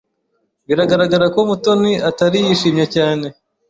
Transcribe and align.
Biragaragara 0.67 1.25
ko 1.33 1.39
Mutoni 1.49 1.91
atari 2.09 2.37
yishimye 2.45 2.85
cyane. 2.95 3.25